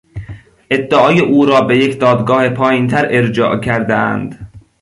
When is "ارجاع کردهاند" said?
3.09-4.51